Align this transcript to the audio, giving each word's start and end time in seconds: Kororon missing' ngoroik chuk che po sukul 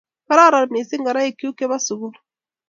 Kororon 0.27 0.69
missing' 0.73 1.03
ngoroik 1.03 1.35
chuk 1.39 1.55
che 1.57 1.65
po 1.69 1.77
sukul 1.87 2.13